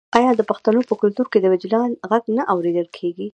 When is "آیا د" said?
0.17-0.41